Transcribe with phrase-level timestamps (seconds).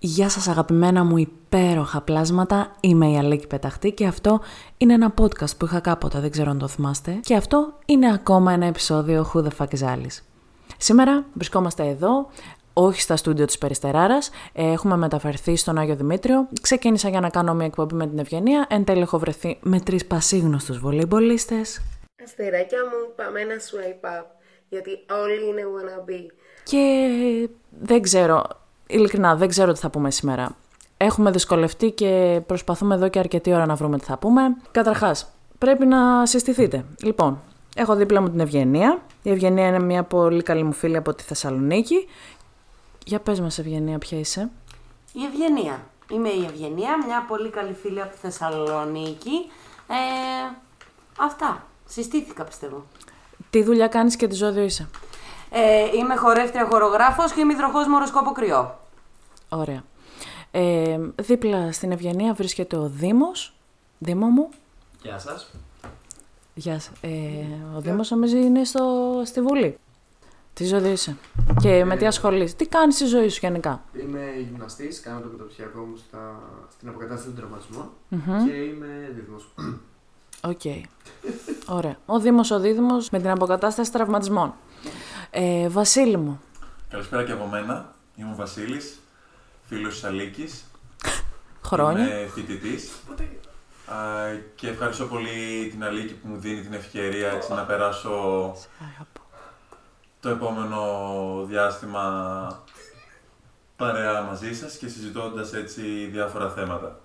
[0.00, 4.40] Γεια σας αγαπημένα μου υπέροχα πλάσματα, είμαι η Αλέκη Πεταχτή και αυτό
[4.76, 7.18] είναι ένα podcast που είχα κάποτε, δεν ξέρω αν το θυμάστε.
[7.22, 10.22] Και αυτό είναι ακόμα ένα επεισόδιο Who the fuck is Alice.
[10.76, 12.26] Σήμερα βρισκόμαστε εδώ,
[12.72, 16.48] όχι στα στούντιο της Περιστεράρας, ε, έχουμε μεταφερθεί στον Άγιο Δημήτριο.
[16.60, 20.06] Ξεκίνησα για να κάνω μια εκπομπή με την Ευγενία, εν τέλει έχω βρεθεί με τρεις
[20.06, 21.82] πασίγνωστους βολейμπολίστες.
[22.24, 24.24] Αστεράκια μου, πάμε ένα swipe up,
[24.68, 24.90] γιατί
[25.24, 26.32] όλοι είναι wannabe.
[26.62, 27.08] Και
[27.80, 28.44] δεν ξέρω,
[28.88, 30.56] ειλικρινά δεν ξέρω τι θα πούμε σήμερα.
[30.96, 34.56] Έχουμε δυσκολευτεί και προσπαθούμε εδώ και αρκετή ώρα να βρούμε τι θα πούμε.
[34.70, 35.28] Καταρχάς,
[35.58, 36.84] πρέπει να συστηθείτε.
[37.02, 37.40] Λοιπόν,
[37.74, 39.02] έχω δίπλα μου την Ευγενία.
[39.22, 42.08] Η Ευγενία είναι μια πολύ καλή μου φίλη από τη Θεσσαλονίκη.
[43.04, 44.50] Για πες μας Ευγενία, ποια είσαι.
[45.12, 45.86] Η Ευγενία.
[46.10, 49.50] Είμαι η Ευγενία, μια πολύ καλή φίλη από τη Θεσσαλονίκη.
[49.88, 50.56] Ε,
[51.18, 51.66] αυτά.
[51.84, 52.84] Συστήθηκα πιστεύω.
[53.50, 54.88] Τι δουλειά κάνεις και τι ζώδιο είσαι.
[55.50, 58.78] Ε, είμαι χορεύτρια χορογράφος και είμαι υδροχός με οροσκόπο κρυό.
[59.48, 59.82] Ωραία.
[60.50, 63.54] Ε, δίπλα στην Ευγενία βρίσκεται ο Δήμος.
[63.98, 64.48] Δήμο μου.
[65.02, 65.50] Γεια σας.
[66.54, 66.92] Γεια σας.
[67.00, 67.08] Ε,
[67.76, 69.78] ο Δήμος νομίζω είναι στο, στη Βουλή.
[70.54, 71.16] Τι ζώδιο είσαι.
[71.60, 72.54] Και με τι ασχολείσαι.
[72.54, 76.40] Τι κάνεις στη ζωή σου γενικά; Είμαι γυμναστής, κάνω το καταπτυχιακό μου στα,
[76.72, 78.46] στην αποκατάσταση των τραυματισμών Μμμ.
[78.46, 79.48] και είμαι δίδυμος.
[80.42, 80.60] Οκ.
[81.66, 81.96] Ωραία.
[82.06, 84.54] Ο Δήμος ο Δίδυμος με την αποκατάσταση τραυματισμών.
[85.30, 86.40] Ε, Βασίλη μου.
[86.88, 87.94] Καλησπέρα και από μένα.
[88.16, 88.98] Είμαι ο Βασίλης,
[89.68, 90.64] φίλος της Αλίκης.
[91.62, 92.04] Χρόνια.
[92.04, 92.90] Είμαι φοιτητής.
[94.54, 98.08] Και ευχαριστώ πολύ την Αλίκη που μου δίνει την ευκαιρία έτσι, να περάσω
[98.92, 99.20] Αγαπώ.
[100.20, 100.80] το επόμενο
[101.48, 102.62] διάστημα
[103.76, 107.00] παρέα μαζί σας και συζητώντας έτσι διάφορα θέματα.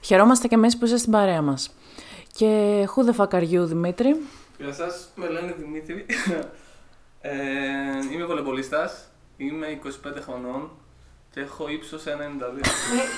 [0.00, 1.74] Χαιρόμαστε και εμείς που είσαι στην παρέα μας.
[2.36, 4.16] Και who the fuck are you, Δημήτρη;
[4.58, 6.06] Γεια σας, με λένε Δημήτρη.
[7.20, 7.32] ε,
[8.12, 9.04] είμαι βολεμπολίστας,
[9.36, 10.70] είμαι 25 χρονών
[11.30, 12.08] και έχω ύψος 1,92.
[12.08, 12.62] Ε,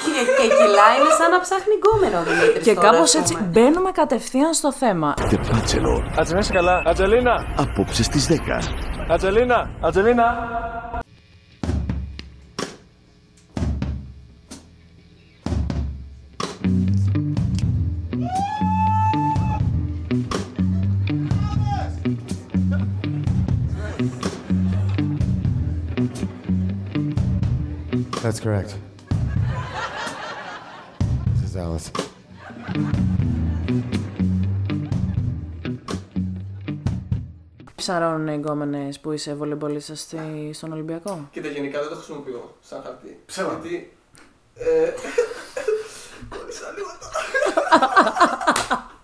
[0.05, 3.35] και, και κιλά είναι σαν να ψάχνει γκόμενο ο Δημήτρης Και τώρα, κάπως ας έτσι
[3.35, 3.47] πούμε.
[3.53, 5.15] μπαίνουμε κατευθείαν στο θέμα.
[5.17, 6.03] The Bachelor.
[6.19, 6.83] Άτσε να είσαι καλά.
[6.87, 7.55] Ατζελίνα!
[7.57, 8.61] Απόψε στις 10.
[9.09, 9.71] Ατζελίνα!
[9.81, 10.27] Ατζελίνα!
[28.27, 28.75] That's correct.
[31.37, 31.93] This is Alice.
[37.75, 42.83] Ψαρώνουν οι γκόμενες που είσαι βολεϊμπολίστας στη- στον Ολυμπιακό; Κοίτα, γενικά δεν το χρησιμοποιώ σαν
[42.83, 43.21] χαρτί.
[43.27, 43.53] Ψέμα.
[43.61, 43.97] Γιατί.
[44.55, 44.91] Ε,
[46.37, 47.21] κόλλησα λίγο τώρα.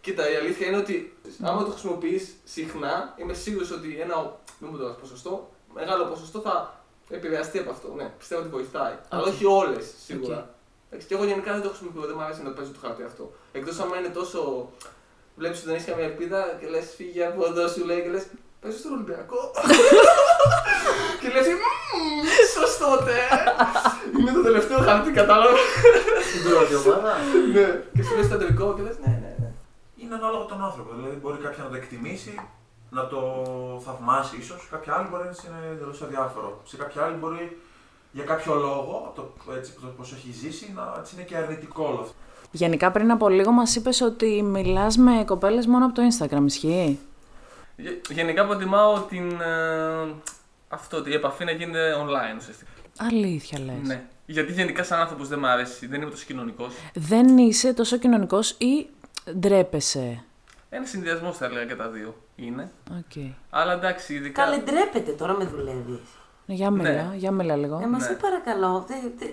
[0.00, 4.36] Κοίτα, η αλήθεια είναι ότι άμα το χρησιμοποιείς συχνά, είμαι σίγουρος ότι ένα.
[4.58, 5.50] Μην μου το πας ποσοστό.
[5.74, 6.79] Μεγάλο ποσοστό θα
[7.10, 7.92] επηρεαστεί από αυτό.
[7.96, 8.94] Ναι, πιστεύω ότι βοηθάει.
[9.08, 10.36] Αλλά όχι όλες σίγουρα.
[10.36, 10.44] Οκ.
[10.88, 13.32] Εντάξει, και εγώ γενικά δεν το χρησιμοποιώ, δεν μου αρέσει να παίζω το χαρτί αυτό.
[13.52, 14.70] Εκτός άμα είναι τόσο.
[15.36, 18.26] Βλέπεις ότι δεν έχεις καμία ελπίδα και λες φύγει από εδώ, σου λέει και λες
[18.60, 19.40] παίζω στον Ολυμπιακό.
[21.20, 23.14] και λες «Μμμ, ίσως τότε.
[24.18, 25.56] είναι το τελευταίο χαρτί, κατάλαβα.
[26.32, 27.16] Την πρώτη ομάδα.
[27.54, 29.48] ναι, και σου λέει στο τελικό και λες ναι, ναι, ναι.
[29.96, 30.90] Είναι ανάλογα τον άνθρωπο.
[30.94, 32.34] Δηλαδή, μπορεί κάποια να το εκτιμήσει,
[32.90, 33.20] να το
[33.84, 34.68] θαυμάσει ίσως.
[34.70, 36.60] Κάποια άλλη μπορεί να της είναι εντελώς αδιάφορο.
[36.64, 37.60] Σε κάποια άλλη μπορεί
[38.12, 41.84] για κάποιο λόγο, από το, έτσι, το πώς έχει ζήσει, να έτσι είναι και αρνητικό
[41.84, 42.12] όλο αυτό.
[42.50, 46.98] Γενικά πριν από λίγο μας είπες ότι μιλάς με κοπέλες μόνο από το Instagram, ισχύει;
[47.76, 49.30] Γε- Γενικά προτιμάω την.
[49.40, 50.14] ε,
[50.68, 52.70] αυτό, ότι η επαφή να γίνεται online ουσιαστικά.
[52.98, 54.04] Αλήθεια λες; Ναι.
[54.26, 56.74] Γιατί γενικά σαν άνθρωπος δεν μου αρέσει, δεν είμαι τόσο κοινωνικός.
[56.94, 58.86] Δεν είσαι τόσο κοινωνικός ή
[59.38, 60.24] ντρέπεσαι;
[60.72, 62.72] Ένα συνδυασμός θα έλεγα και τα δύο είναι.
[62.90, 63.34] Οκ.
[63.50, 64.44] Αλλά εντάξει, ειδικά.
[64.44, 65.98] Καλέ, ντρέπεται τώρα με δουλεύεις.
[66.46, 67.16] Για μιλά, Ναι.
[67.16, 67.80] για μιλά λίγο.
[67.82, 68.04] Ε, μα Ναι.
[68.04, 69.26] σε παρακαλώ, δε, δε,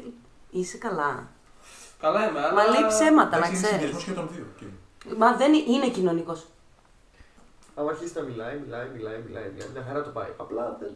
[0.50, 1.28] είσαι καλά.
[2.00, 2.54] Καλά είμαι, αλλά.
[2.54, 4.16] Μα λέει ψέματα, να Εντάξει, είναι συνδυασμός ξέρει.
[4.16, 4.46] και των δύο.
[4.60, 5.16] Και...
[5.18, 6.48] Μα δεν είναι, είναι κοινωνικός.
[7.76, 9.70] Άμα αρχίσει να μιλάει, μιλάει, μιλάει, μιλάει, μιλάει.
[9.74, 10.30] Μια χαρά το πάει.
[10.38, 10.96] Απλά δεν,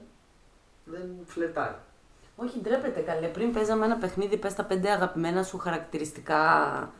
[0.85, 1.75] δεν φλερτάρει.
[2.43, 3.27] Όχι, ντρέπεται καλέ.
[3.27, 6.39] Πριν παίζαμε ένα παιχνίδι, πες τα πέντε αγαπημένα σου χαρακτηριστικά.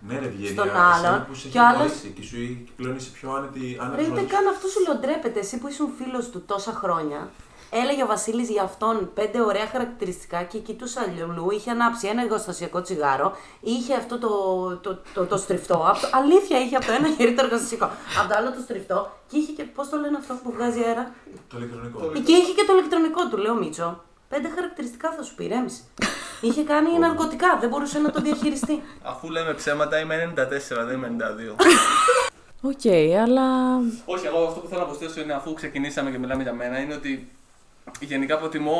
[0.07, 1.25] Ναι, ρε Ευγένεια, Στον εσένα άλλον.
[1.27, 2.35] που σε Και έχει ο άλλος- γνωρίσει και σου
[2.65, 3.59] και πλέον είσαι πιο άνετη.
[3.79, 4.29] Ρε, άνετη ούτε ζωή.
[4.29, 5.39] καν αυτό σου λέω ντρέπεται.
[5.39, 7.29] Εσύ που ήσουν φίλος του τόσα χρόνια.
[7.73, 11.51] Έλεγε ο Βασίλης για αυτόν πέντε ωραία χαρακτηριστικά και κοιτούσε αλλού.
[11.51, 14.29] Είχε ανάψει ένα εργοστασιακό τσιγάρο, είχε αυτό το,
[14.77, 15.73] το, το, το, στριφτό.
[15.73, 17.85] Από το- αλήθεια είχε από το ένα χέρι το εργοστασιακό,
[18.19, 19.63] από το άλλο το στριφτό και είχε και.
[19.63, 21.11] Πώς το λένε αυτό που βγάζει αέρα;
[21.49, 21.99] Το ηλεκτρονικό.
[22.25, 24.03] Και είχε και το ηλεκτρονικό του, λέω Μίτσο.
[24.31, 25.81] Πέντε χαρακτηριστικά θα σου πει, ρέμισε.
[26.41, 28.81] είχε κάνει ναρκωτικά, δεν μπορούσε να το διαχειριστεί.
[29.11, 30.41] Αφού λέμε ψέματα, είμαι 94,
[30.85, 31.55] δεν είμαι 92.
[32.71, 32.85] Οκ,
[33.21, 33.77] αλλά.
[34.05, 36.93] Όχι, εγώ αυτό που θέλω να προσθέσω είναι αφού ξεκινήσαμε και μιλάμε για μένα, είναι
[36.93, 37.31] ότι
[37.99, 38.77] γενικά προτιμώ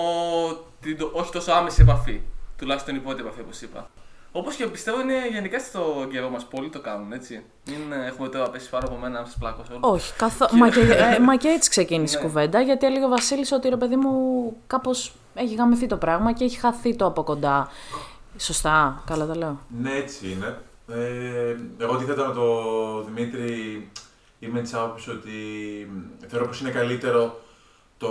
[0.82, 2.22] την, το- όχι τόσο άμεση επαφή.
[2.58, 3.90] Τουλάχιστον η πρώτη επαφή, όπως είπα.
[4.32, 6.46] Όπως και πιστεύω είναι γενικά στο καιρό μας.
[6.46, 7.44] Πολλοί το κάνουν έτσι.
[7.68, 9.72] Μην ε, έχουμε τώρα πέσει πάρα από μένα να σας πλάκωσω.
[9.82, 10.04] όλους.
[10.04, 10.48] Όχι, καθό...
[10.58, 12.28] μα, και, ε, μα και έτσι ξεκίνησε η Ναι.
[12.28, 14.12] κουβέντα, γιατί έλεγε ο Βασίλης ότι ρε παιδί μου
[14.68, 17.70] κάπως έχει γαμηθεί το πράγμα και έχει χαθεί το από κοντά.
[18.38, 19.60] Σωστά, καλά τα λέω.
[19.82, 20.58] Ναι, έτσι είναι.
[20.88, 23.90] Ε, εγώ αντίθετα με τον Δημήτρη
[24.40, 25.32] είμαι της άποψης ότι
[26.28, 27.40] θεωρώ πως είναι καλύτερο
[27.98, 28.08] το,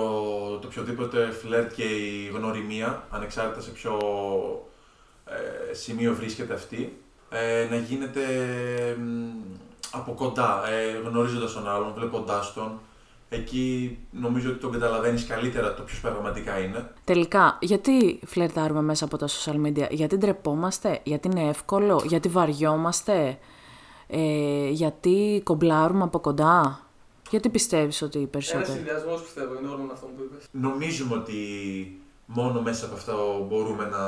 [0.58, 3.98] το οποιοδήποτε φλερτ και η γνωριμία, ανεξάρτητα σε ποιο
[5.70, 6.98] ε, σημείο βρίσκεται αυτή,
[7.30, 8.20] ε, να γίνεται
[9.00, 9.28] μ,
[9.92, 12.80] από κοντά, ε, γνωρίζοντας τον άλλον, βλέποντάς τον.
[13.32, 16.90] Εκεί νομίζω ότι τον καταλαβαίνεις καλύτερα το ποιος πραγματικά είναι.
[17.04, 23.38] Τελικά, γιατί φλερτάρουμε μέσα από τα social media, γιατί ντρεπόμαστε, γιατί είναι εύκολο, γιατί βαριόμαστε,
[24.06, 26.80] ε, γιατί κομπλάρουμε από κοντά;
[27.30, 28.70] Γιατί πιστεύεις ότι οι Ένας περισσότεροι.
[28.72, 30.44] συνδυασμός πιστεύω είναι όλων αυτών που είπες.
[30.50, 31.34] Νομίζουμε ότι
[32.34, 33.98] μόνο μέσα από αυτό μπορούμε να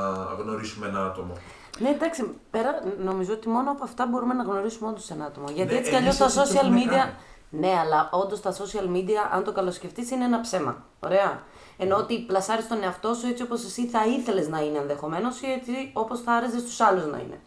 [0.43, 1.33] γνωρίσουμε ένα άτομο.
[1.79, 5.47] Ναι, εντάξει, πέρα, νομίζω ότι μόνο από αυτά μπορούμε να γνωρίσουμε όντως ένα άτομο.
[5.53, 6.95] Γιατί Ναι, έτσι κι αλλιώς εμείς τα αυτό το social έχουμε media.
[6.97, 7.11] κάνει.
[7.49, 10.85] Ναι, αλλά όντως τα social media, αν το καλοσκεφτείς, είναι ένα ψέμα.
[10.99, 11.41] Ωραία.
[11.77, 15.51] Ενώ ότι πλασάρεις τον εαυτό σου έτσι όπως εσύ θα ήθελες να είναι ενδεχομένως ή
[15.51, 17.39] έτσι όπως θα άρεσε στους άλλους να είναι.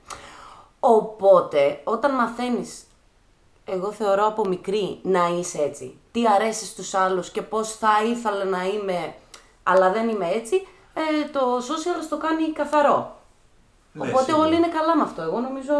[0.80, 2.84] Οπότε, όταν μαθαίνεις,
[3.64, 8.44] εγώ θεωρώ από μικρή να είσαι έτσι, τι αρέσει στους άλλους και πώς θα ήθελα
[8.44, 9.14] να είμαι,
[9.66, 13.14] αλλά δεν είμαι έτσι, ε, το social το κάνει καθαρό.
[13.92, 14.46] Ναι, Οπότε σίγουρα.
[14.46, 15.22] όλοι είναι καλά με αυτό.
[15.22, 15.72] Εγώ νομίζω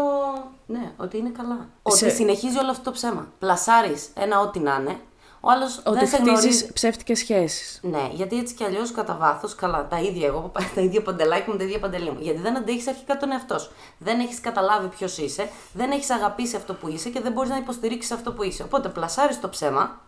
[0.65, 1.67] ναι, ότι είναι καλά.
[1.87, 3.27] Σε- Ότι συνεχίζει όλο αυτό το ψέμα.
[3.39, 4.99] Πλασάρεις ένα ό,τι να είναι.
[5.41, 6.73] Ο άλλος Ότι δεν σε χτίζεις γνωρίζει.
[6.73, 7.79] ψεύτικες σχέσεις.
[7.83, 11.57] Ναι, γιατί έτσι κι αλλιώς κατά βάθος, καλά, τα ίδια εγώ, τα ίδια παντελάκι μου,
[11.57, 12.17] τα ίδια παντελή μου.
[12.19, 13.71] Γιατί δεν αντέχεις αρχικά τον εαυτό σου.
[13.97, 17.57] Δεν έχεις καταλάβει ποιος είσαι, δεν έχεις αγαπήσει αυτό που είσαι και δεν μπορείς να
[17.57, 18.63] υποστηρίξεις αυτό που είσαι.
[18.63, 20.01] Οπότε πλασάρεις το ψέμα,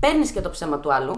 [0.00, 1.14] παίρνεις και το ψέμα του άλλου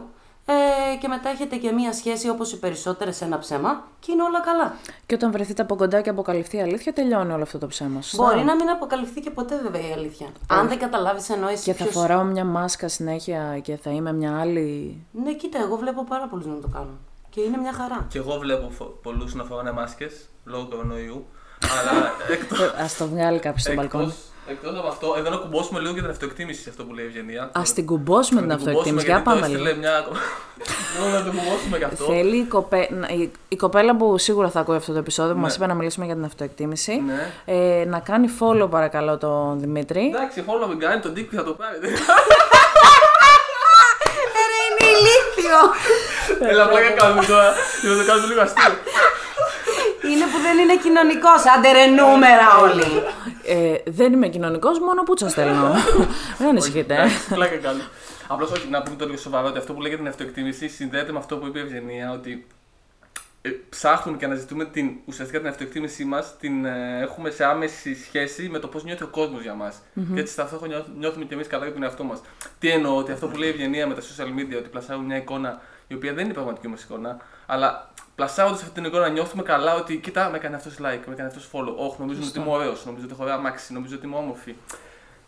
[0.48, 4.22] ε, και μετά έχετε και μία σχέση όπως οι περισσότερες σε ένα ψέμα και είναι
[4.22, 4.74] όλα καλά.
[5.06, 8.02] Και όταν βρεθείτε από κοντά και αποκαλυφθεί η αλήθεια, τελειώνει όλο αυτό το ψέμα.
[8.02, 10.26] Σωστά; Μπορεί να μην αποκαλυφθεί και ποτέ βέβαια η αλήθεια.
[10.46, 11.62] Αν δεν καταλάβεις εννοείς.
[11.62, 14.96] Και θα φοράω μια μάσκα συνέχεια και θα είμαι μια άλλη.
[15.24, 16.98] Ναι, κοίτα, εγώ βλέπω πάρα πολλούς να το κάνουν.
[17.30, 18.06] Και είναι μια χαρά.
[18.08, 18.70] Και εγώ βλέπω
[19.02, 21.26] πολλούς να φοράνε μάσκες λόγω κορονοϊού.
[21.80, 22.62] αλλά εκτό.
[22.62, 24.14] Α το βγάλει κάποιος στο μπαλκόνι.
[24.48, 27.04] Εκτός, εκτός από αυτό, εδώ να κουμπώσουμε λίγο για την αυτοεκτίμηση σε αυτό που λέει
[27.04, 27.42] η Ευγενία.
[27.42, 29.06] Α την κουμπώσουμε την Να την κουμπώσουμε, αυτοεκτίμηση.
[29.06, 29.80] Για γιατί το πάμε έστειλε λίγο.
[29.80, 30.06] Μια...
[30.94, 32.04] Θέλω να το κουμπώσουμε γι' αυτό.
[32.04, 32.88] Θέλει η, κοπέ...
[32.90, 35.46] να- η- η κοπέλα που σίγουρα θα ακούει αυτό το επεισόδιο που Ναι.
[35.46, 37.02] μα είπε να μιλήσουμε για την αυτοεκτίμηση.
[37.06, 37.32] Ναι.
[37.44, 40.04] Ε, να κάνει follow παρακαλώ τον Δημήτρη.
[40.14, 41.76] Εντάξει, follow μην κάνει τον Dick θα το πάρει.
[44.66, 45.58] είναι ηλίθιο!
[46.50, 47.52] Έλα, πλάκα κάνουμε τώρα.
[47.80, 48.72] Για να το κάνουμε λίγο αστείο.
[50.10, 51.40] είναι που δεν είναι κοινωνικός.
[51.56, 52.88] Άντε ρε νούμερα όλοι.
[53.46, 55.72] Ε, δεν είμαι κοινωνικός, μόνο πούτσα στέλνω.
[56.38, 56.94] Δεν ανησυχείτε.
[56.94, 57.82] Εντάξει, Πλάκα κάνω.
[58.28, 61.18] Απλώς όχι, να πούμε το λίγο σοβαρό ότι αυτό που λέγεται την αυτοεκτίμηση συνδέεται με
[61.18, 62.46] αυτό που είπε η Ευγενία, ότι
[63.42, 68.48] ε, ψάχνουμε και αναζητούμε την, ουσιαστικά την αυτοεκτίμησή μας, την ε, έχουμε σε άμεση σχέση
[68.48, 69.76] με το πώς νιώθει ο κόσμος για μας.
[70.14, 72.20] Και έτσι ταυτόχρονα νιώθ- νιώθουμε κι εμείς καλά για τον εαυτό μας.
[72.58, 75.16] Τι εννοώ, ότι αυτό που λέει η Ευγενία με τα social media, ότι πλασάρουμε μια
[75.16, 77.16] εικόνα η οποία δεν είναι η πραγματική μα εικόνα,
[77.46, 81.28] αλλά πλασάροντα αυτή την εικόνα νιώθουμε καλά ότι κοίτα, με έκανε αυτός like, με έκανε
[81.28, 81.74] αυτός follow.
[81.76, 84.54] Όχι, νομίζω ότι είμαι ωραίος, νομίζω ότι έχω ωραία αμάξι, νομίζω ότι είμαι όμορφη.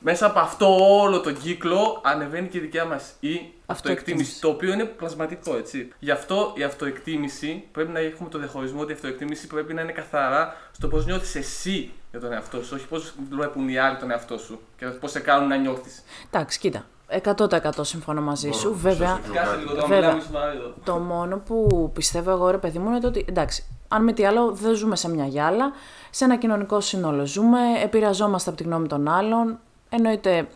[0.01, 4.41] Μέσα από αυτό όλο τον κύκλο ανεβαίνει και η δικιά μας η αυτοεκτίμηση.
[4.41, 5.93] Το οποίο είναι πλασματικό, έτσι.
[5.99, 9.93] Γι' αυτό η αυτοεκτίμηση πρέπει να έχουμε το διαχωρισμό ότι η αυτοεκτίμηση πρέπει να είναι
[9.93, 14.11] καθαρά στο πώς νιώθεις εσύ για τον εαυτό σου, όχι πώς βλέπουν οι άλλοι τον
[14.11, 16.05] εαυτό σου και πώς σε κάνουν να νιώθεις.
[16.31, 16.87] Εντάξει, κοίτα.
[17.11, 18.67] 100% συμφωνώ μαζί σου.
[18.69, 19.33] Μπορώ, Βέβαια, σωστά.
[19.33, 19.99] Κάτσε λίγο τώρα, Βέβαια.
[20.01, 20.75] μιλάμε σοβαρά εδώ.
[20.85, 24.25] το μόνο που πιστεύω εγώ, ρε παιδί μου, είναι το ότι εντάξει, αν με τι
[24.25, 25.73] άλλο, δεν ζούμε σε μια γυάλα.
[26.11, 29.59] Σε ένα κοινωνικό σύνολο ζούμε, επηρεαζόμαστε από τη γνώμη των άλλων.
[29.89, 30.49] Εννοείται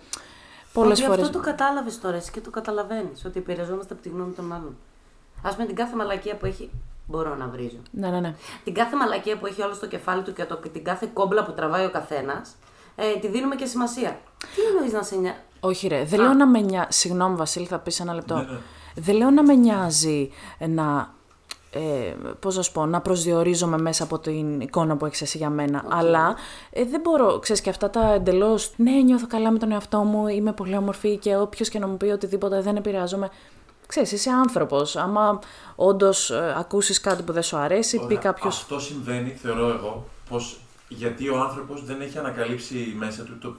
[0.72, 1.20] πολλές Ότι φορέ.
[1.22, 3.24] Αυτό το κατάλαβες τώρα εσύ και το καταλαβαίνεις.
[3.24, 4.76] Ότι επηρεαζόμαστε από τη γνώμη των άλλων.
[5.42, 6.70] Α πούμε την κάθε μαλακία που έχει.
[7.06, 7.76] Μπορώ να βρίζω.
[7.90, 8.34] Ναι, ναι, ναι.
[8.64, 11.52] Την κάθε μαλακία που έχει όλο στο κεφάλι του και το, την κάθε κόμπλα που
[11.52, 12.56] τραβάει ο καθένας,
[12.96, 14.18] ε, τη δίνουμε και σημασία.
[14.54, 15.36] Τι εννοείς να σε νοιάζει.
[15.64, 16.04] Όχι, ρε.
[16.04, 16.86] Δεν λέω να με νοιάζει.
[16.88, 18.34] Συγγνώμη, Βασίλη, θα πεις ένα λεπτό.
[18.34, 18.58] Ναι, ναι.
[18.94, 21.14] Δεν λέω να με νοιάζει να.
[21.70, 25.50] Ε, πώς να σου πω, να προσδιορίζομαι μέσα από την εικόνα που έχεις εσύ για
[25.50, 25.84] μένα.
[25.88, 26.36] Αλλά
[26.70, 30.28] ε, δεν μπορώ, ξέρεις και αυτά τα εντελώς, ναι νιώθω καλά με τον εαυτό μου,
[30.28, 33.30] είμαι πολύ όμορφη και όποιος και να μου πει οτιδήποτε δεν επηρεάζομαι.
[33.86, 34.96] Ξέρεις, είσαι άνθρωπος.
[34.96, 35.38] Άμα
[35.76, 38.18] όντως ε, ακούσεις κάτι που δεν σου αρέσει, πει Ωραία.
[38.18, 38.56] κάποιος...
[38.56, 43.56] Αυτό συμβαίνει, θεωρώ εγώ, πως γιατί ο άνθρωπος δεν έχει ανακαλύψει μέσα του το,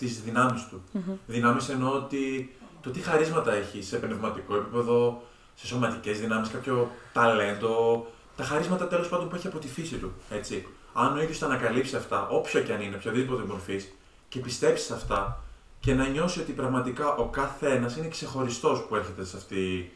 [0.00, 0.82] τις δυνάμεις του.
[1.26, 5.22] Δυνάμεις εννοώ ότι το τι χαρίσματα έχει σε πνευματικό επίπεδο,
[5.54, 10.12] σε σωματικές δυνάμεις, κάποιο ταλέντο, τα χαρίσματα τέλος πάντων που έχει από τη φύση του.
[10.30, 10.66] Έτσι.
[10.92, 13.92] Αν ο ίδιος τα ανακαλύψει αυτά, όποιο και αν είναι, οποιαδήποτε μορφής,
[14.28, 15.42] και πιστέψεις σε αυτά
[15.80, 19.92] και να νιώσει ότι πραγματικά ο κάθε ένας είναι ξεχωριστός που έρχεται σε αυτή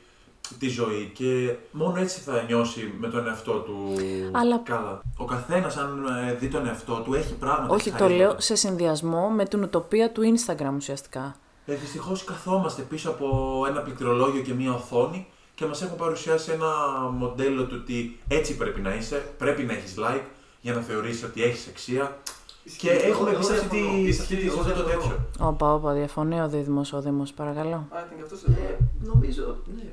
[0.58, 3.92] τη ζωή και μόνο έτσι θα νιώσει με τον εαυτό του
[4.32, 5.00] Αλλά- καλά.
[5.16, 7.74] Ο καθένας, αν ε, δει τον εαυτό του, έχει πράγματα.
[7.74, 8.40] Όχι, έχει το λέω χαρίσματα.
[8.40, 11.36] σε συνδυασμό με την ουτοπία του Instagram ουσιαστικά.
[11.66, 16.68] Ε, Δυστυχώς καθόμαστε πίσω από ένα πληκτρολόγιο και μία οθόνη και μας έχουν παρουσιάσει ένα
[17.12, 20.22] μοντέλο του ότι έτσι πρέπει να είσαι, πρέπει να έχεις like
[20.60, 22.16] για να θεωρήσει ότι έχεις αξία.
[22.64, 22.88] Και Ισχύει.
[23.10, 24.12] έχουμε Εγώ μπει σε αυτή τη, διαφωνώ.
[24.12, 25.14] σε αυτή τη, Εγώ σε αυτό το διαφωνώ.
[25.14, 25.46] τέτοιο.
[25.48, 27.76] Όπα, όπα, διαφωνεί ο Δίδυμος, ο Δήμος, παρακαλώ.
[27.76, 28.76] Α, ήταν και αυτός Ε, εδώ.
[29.12, 29.88] νομίζω, ναι.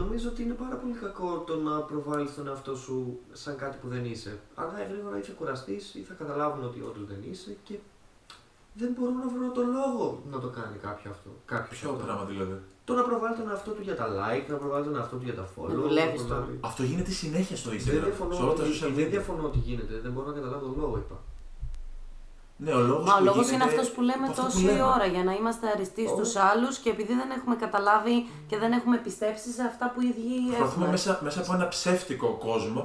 [0.00, 3.88] νομίζω ότι είναι πάρα πολύ κακό το να προβάλλεις τον εαυτό σου σαν κάτι που
[3.88, 4.32] δεν είσαι.
[4.54, 7.74] Αργά ή γρήγορα ή θα κουραστείς ή θα καταλάβουν ότι όντως δεν είσαι και
[8.80, 11.30] δεν μπορώ να βρω τον λόγο να το κάνει κάποιο αυτό.
[11.54, 12.04] Κάποιος Ποιο αυτό.
[12.04, 15.16] πράγμα δηλαδή; Το να προβάλλει τον εαυτό του για τα like, να προβάλλει τον εαυτό
[15.18, 15.68] του για τα follow.
[15.68, 16.40] Να δουλεύεις να τώρα.
[16.40, 18.04] προβάλλει- Αυτό γίνεται συνέχεια στο Δεν Instagram.
[18.08, 19.10] διαφωνώ, Σε όλα τα ότι, social δεν media.
[19.14, 21.16] διαφωνώ ότι γίνεται, δεν μπορώ να καταλάβω τον λόγο, είπα.
[22.64, 24.64] Ναι, ο λόγος Μα ο που λόγος γίνεται είναι αυτός που λέμε αυτό που τόση
[24.64, 24.82] λέμε.
[24.82, 26.14] ώρα, για να είμαστε αριστείς Ω.
[26.14, 30.06] στους άλλους και επειδή δεν έχουμε καταλάβει και δεν έχουμε πιστέψει σε αυτά που οι
[30.12, 30.90] ίδιοι Προσπαθούμε έχουμε.
[30.90, 32.82] μέσα, μέσα από ένα ψεύτικο κόσμο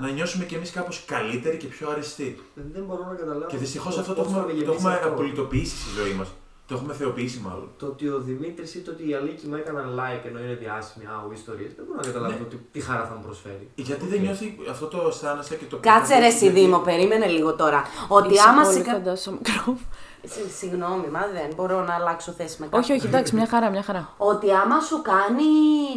[0.00, 2.42] να νιώσουμε κι εμείς κάπως καλύτεροι και πιο αριστεί.
[2.54, 3.46] Δεν μπορώ να καταλάβω.
[3.46, 5.08] Και δυστυχώς πώς- αυτό το πώς έχουμε, θα με το γεμίσει έχουμε αυτό.
[5.08, 6.28] απολυτοποιήσει στη ζωή μας.
[6.66, 7.68] Το έχουμε θεοποιήσει μάλλον.
[7.78, 11.04] Το ότι ο Δημήτρης ή το ότι οι Αλίκη μου έκαναν like ενώ είναι διάσημοι,
[11.14, 12.44] άου ιστορίες, δεν μπορώ να καταλάβω Ναι.
[12.48, 13.70] τι, τι χαρά θα μου προσφέρει.
[13.74, 17.54] Γιατί δεν νιώθει αυτό το αισθάνεσαι και το Κάτσε ρε εσύ γιατί- Δήμο, περίμενε λίγο
[17.54, 17.82] τώρα.
[18.08, 18.80] Ότι Είσαι άμα πολύ σε.
[18.82, 19.78] κα- κοντά στο μικρόφωνο.
[20.24, 22.82] Συ- Συγγνώμη, μα δεν μπορώ να αλλάξω θέση με κάποιον.
[22.82, 24.14] όχι, όχι, εντάξει, μια χαρά, μια χαρά.
[24.16, 25.44] Ότι άμα σου κάνει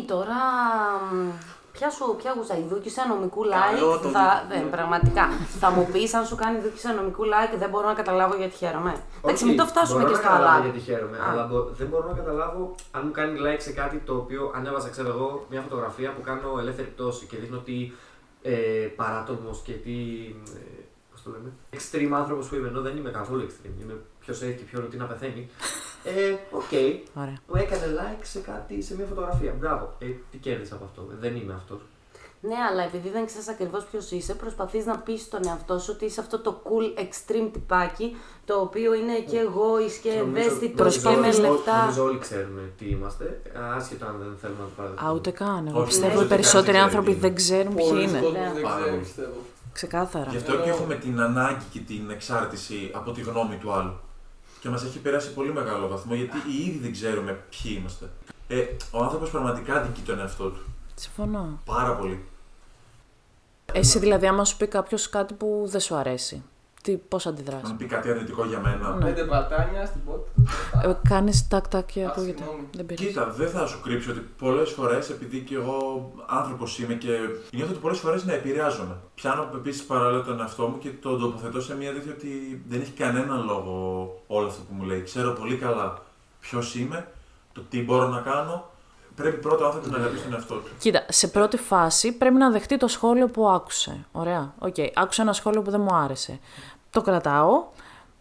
[0.07, 0.37] τώρα.
[1.79, 3.99] Μ, Ποια σου, ποια γουστά, η δούκισα νομικού Καλό like.
[4.01, 5.25] το Θα, δι- δεν, πραγματικά.
[5.59, 8.93] θα μου πεις αν σου κάνει δούκισα νομικού like, δεν μπορώ να καταλάβω γιατί χαίρομαι.
[9.23, 10.63] Εντάξει, Όχι, μην το φτάσουμε μπορώ και να στο καταλάβω αλλά.
[10.65, 11.29] γιατί χαίρομαι, Α.
[11.31, 14.89] αλλά μπο- δεν μπορώ να καταλάβω αν μου κάνει like σε κάτι το οποίο ανέβαζα,
[14.89, 17.91] ξέρω εγώ, μια φωτογραφία που κάνω ελεύθερη πτώση και δείχνω τι
[18.41, 18.51] ε,
[18.95, 19.95] παράτολμος και τι.
[20.55, 23.81] Ε, πώς το λέμε, extreme άνθρωπος που είμαι, ενώ δεν είμαι καθόλου extreme.
[23.81, 25.49] Είμαι πιο safe και πιο ρωτή να πεθαίνει.
[26.03, 26.71] Ε, οκ.
[27.13, 27.37] Ωραία.
[27.47, 29.55] Μου έκανε like σε κάτι, σε μια φωτογραφία.
[29.59, 29.93] Μπράβο.
[29.99, 31.79] Ε, τι κέρδισα από αυτό; Δεν είμαι αυτός.
[32.41, 36.05] Ναι, αλλά επειδή δεν ξέρεις ακριβώς ποιος είσαι, προσπαθείς να πεις στον εαυτό σου ότι
[36.05, 38.15] είσαι αυτό το cool extreme τυπάκι,
[38.45, 41.77] το οποίο είναι και εγώ και ευαίσθητος και με Προσπαθείς- λεφτά.
[41.79, 43.41] Νομίζω όλοι ξέρουμε τι είμαστε,
[43.75, 45.09] άσχετο αν δεν θέλουμε να το παραδεχτούμε.
[45.09, 45.67] Α, ούτε καν.
[45.67, 48.19] Εγώ Όχι, πιστεύω ναι, οι περισσότεροι δεν άνθρωποι ξέρει δεν ξέρουν ποιοι Πολλοί είναι.
[48.19, 48.51] κόσμος Ναι.
[48.53, 49.01] δεν Πάρα ξέρει, πολύ.
[49.03, 49.37] πιστεύω.
[49.73, 50.29] Ξεκάθαρα.
[50.29, 53.93] Γι' αυτό και έχουμε την ανάγκη και την εξάρτηση από τη γνώμη του άλλου.
[54.59, 56.37] Και μας έχει περάσει πολύ μεγάλο βαθμό γιατί
[56.67, 58.09] ήδη δεν ξέρουμε ποιοι είμαστε.
[58.47, 60.59] Ε, ο άνθρωπος πραγματικά δικεί τον εαυτό του.
[60.95, 61.59] Συμφωνώ.
[61.65, 62.23] Πάρα πολύ.
[63.73, 66.43] Εσύ δηλαδή, άμα σου πει κάποιος κάτι που δεν σου αρέσει,
[66.89, 67.73] τι, πώς Αν αντιδράσει.
[67.77, 68.89] πει κάτι αρνητικό για μένα.
[68.95, 69.05] Ναι.
[69.05, 70.31] Πέντε πατάνια στην πόρτα.
[70.89, 72.37] Ε, κάνεις τάκ τάκ και Α, ακούγεται.
[72.37, 72.67] συγγνώμη.
[72.75, 73.07] Δεν πειράζει.
[73.07, 77.09] Κοίτα, δεν θα σου κρύψω ότι πολλές φορές, επειδή και εγώ άνθρωπος είμαι και
[77.53, 78.95] νιώθω ότι πολλές φορές να επηρεάζομαι.
[79.15, 82.91] Πιάνω επίσης παράλληλα τον εαυτό μου και τον τοποθετώ σε μια τέτοια ότι δεν έχει
[82.91, 83.73] κανένα λόγο
[84.27, 85.01] όλο αυτό που μου λέει.
[85.03, 85.97] Ξέρω πολύ καλά
[86.39, 87.07] ποιος είμαι,
[87.53, 88.69] το τι μπορώ να κάνω.
[89.15, 90.69] Πρέπει πρώτα ο άνθρωπος να αγαπήσει τον εαυτό του.
[90.79, 94.05] Κοίτα, σε πρώτη φάση πρέπει να δεχτεί το σχόλιο που άκουσε.
[94.11, 94.53] Ωραία.
[94.59, 94.75] Οκ.
[94.95, 96.39] Άκουσα ένα σχόλιο που δεν μου άρεσε.
[96.91, 97.63] Το κρατάω,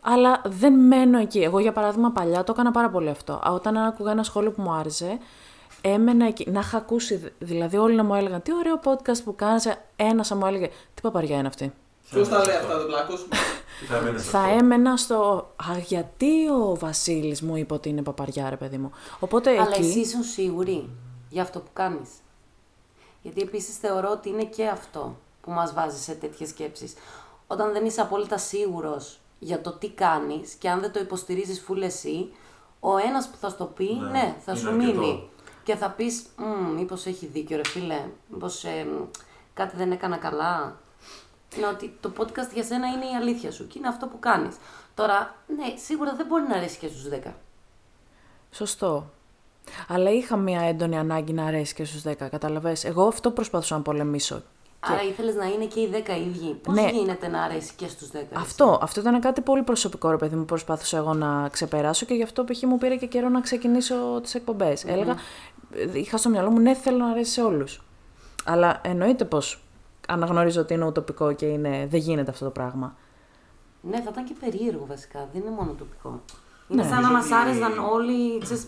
[0.01, 1.39] αλλά δεν μένω εκεί.
[1.39, 3.33] Εγώ, για παράδειγμα, παλιά το έκανα πάρα πολύ αυτό.
[3.33, 5.19] Α, Όταν άκουγα ένα σχόλιο που μου άρεσε,
[5.81, 6.51] έμενα εκεί.
[6.51, 9.69] Να είχα ακούσει, δηλαδή, όλοι να μου έλεγαν Τι ωραίο podcast που κάνεις.
[9.97, 11.73] Ένας θα μου έλεγε Τι παπαριά είναι αυτή.
[12.11, 13.29] Ποιος τα λέει αυτά, δεν πλακώσουμε.
[13.89, 14.57] Θα έμενε σε Θα αυτό.
[14.59, 15.51] έμενα στο.
[15.71, 18.91] Α, γιατί ο Βασίλης μου είπε ότι είναι παπαριά, ρε παιδί μου.
[19.19, 19.81] Οπότε Αλλά εκεί.
[19.81, 20.91] εσύ ήσουν σίγουρη
[21.29, 22.09] για αυτό που κάνεις;
[23.23, 26.95] Γιατί επίσης θεωρώ ότι είναι και αυτό που μας βάζει σε τέτοιες σκέψεις.
[27.51, 31.83] Όταν δεν είσαι απόλυτα σίγουρος για το τι κάνεις και αν δεν το υποστηρίζεις φουλ
[31.83, 32.33] εσύ,
[32.81, 34.99] ο ένας που θα στο πει, ναι, Ναι, θα είναι σου αρκετό.
[35.01, 35.29] μείνει.
[35.65, 36.23] Και θα πεις,
[36.77, 38.65] μήπως έχει δίκιο, ρε φίλε, μήπως
[39.55, 40.77] κάτι δεν έκανα καλά.
[41.57, 44.57] Είναι ότι το podcast για σένα είναι η αλήθεια σου και είναι αυτό που κάνεις.
[44.95, 47.35] Τώρα, ναι, σίγουρα δεν μπορεί να αρέσει και στους 10.
[48.51, 49.11] Σωστό.
[49.89, 52.85] Αλλά είχα μια έντονη ανάγκη να αρέσει και στους 10, καταλαβες.
[52.85, 54.43] Εγώ αυτό προσπαθούσα να πολεμήσω.
[54.81, 56.55] Άρα ήθελες να είναι και οι 10 ίδιοι.
[56.55, 56.91] Πώς Ναι.
[56.93, 58.13] γίνεται να αρέσει και στους 10.
[58.13, 62.07] ρε, Αυτό, αυτό ήταν κάτι πολύ προσωπικό, ρε παιδί μου, που προσπάθησα εγώ να ξεπεράσω
[62.07, 62.63] και γι' αυτό π.χ.
[62.63, 65.17] μου πήρε και καιρό να ξεκινήσω τις εκπομπες Έλεγα,
[65.75, 67.83] ε, είχα στο μυαλό μου, ναι, θέλω να αρέσει σε όλους.
[68.45, 69.63] Αλλά εννοείται πως
[70.09, 72.97] αναγνωρίζω ότι είναι ουτοπικό και είναι, δεν γίνεται αυτό το πράγμα.
[73.85, 75.29] εσύ; Ναι, θα ήταν και περίεργο βασικά.
[75.33, 76.21] Δεν είναι μόνο τοπικό.
[76.69, 76.89] Είναι Ναι.
[76.89, 78.65] σαν να Νομίζω μας ότι- άρεσαν όλοι, ξέρεις,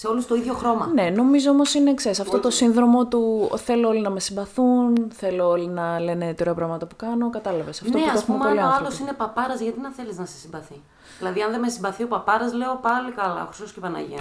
[0.00, 0.86] σε όλους το ίδιο χρώμα.
[0.94, 2.08] Ναι, νομίζω όμως είναι εξή.
[2.08, 6.54] Αυτό το σύνδρομο του θέλω όλοι να με συμπαθούν, θέλω όλοι να λένε τι ωραία
[6.54, 7.30] πράγματα που κάνω.
[7.30, 7.80] Κατάλαβες.
[7.82, 8.86] Αυτό ναι, που το ας έχουμε πούμε, αν πολλοί ο άνθρωποι.
[8.86, 10.80] άλλος είναι παπάρας, γιατί να θέλεις να σε συμπαθεί;
[11.18, 14.18] Δηλαδή, αν δεν με συμπαθεί ο παπάρας, λέω πάλι καλά, Χρυσός και Παναγία.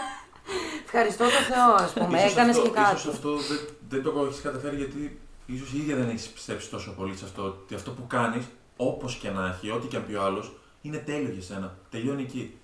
[0.86, 2.18] Ευχαριστώ το Θεό, ας πούμε.
[2.18, 2.94] Ίσως Έκανες αυτό- και κάτι.
[2.96, 3.58] Ίσως αυτό δεν,
[3.88, 7.42] δεν το έχεις καταφέρει γιατί ίσως η ίδια δεν έχεις πιστέψει τόσο πολύ σε αυτό.
[7.44, 8.44] Ότι αυτό που κάνεις,
[8.76, 11.74] όπως και να έχει, ό,τι και αν πει ο άλλος, είναι τέλειο για σένα.
[11.90, 12.56] Τελειώνει εκεί.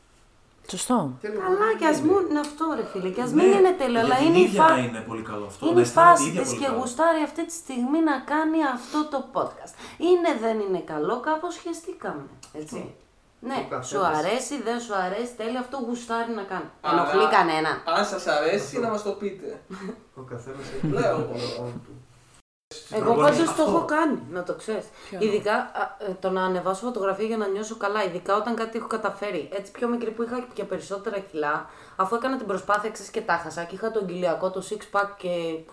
[0.71, 1.13] Σωστό.
[1.21, 1.41] Τέλειο.
[1.47, 3.09] Αλλά και ας μην είναι αυτό, ρε φίλε.
[3.09, 3.93] Και ας μην Ναι, είναι τέλειο.
[3.93, 4.71] για Αλλά την είναι η, ίδια φα...
[4.71, 5.67] να είναι πολύ καλό αυτό.
[5.67, 6.79] είναι να η αισθάνεται φάση ίδια της πολύ και καλά.
[6.79, 9.73] γουστάρει αυτή τη στιγμή να κάνει αυτό το podcast.
[10.09, 12.25] Είναι, δεν είναι καλό, κάπως χεστήκαμε.
[12.61, 12.95] Έτσι.
[13.41, 13.87] Ναι, Ο καθένας.
[13.89, 16.69] σου αρέσει, δεν σου αρέσει, τέλειο αυτό γουστάρει να κάνει.
[16.81, 17.71] Αλλά- Ενοχλεί κανένα.
[17.97, 19.49] Αν σας αρέσει, να μας το πείτε.
[20.21, 21.17] Ο καθένας Λέω.
[21.35, 21.93] έχει το του.
[22.91, 23.75] Εγώ προπόνηση πάντως το αυτό.
[23.77, 24.87] έχω κάνει, να το ξέρεις.
[25.11, 28.79] Ποιο; Ειδικά α, ε, το να ανεβάσω φωτογραφία για να νιώσω καλά, ειδικά όταν κάτι
[28.79, 29.49] έχω καταφέρει.
[29.53, 33.33] Έτσι πιο μικρή που είχα και περισσότερα κιλά, αφού έκανα την προσπάθεια ξέρεις, και τα
[33.43, 35.31] χάσα και είχα τον κοιλιακό, το six pack και